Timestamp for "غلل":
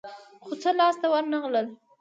1.43-1.67